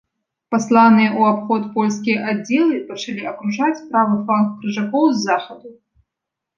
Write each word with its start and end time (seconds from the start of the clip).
Пасланыя 0.53 1.09
ў 1.11 1.21
абход 1.31 1.67
польскія 1.75 2.17
аддзелы 2.33 2.81
пачалі 2.89 3.21
акружаць 3.35 3.85
правы 3.93 4.15
фланг 4.27 4.49
крыжакоў 4.59 5.05
з 5.15 5.27
захаду. 5.31 5.69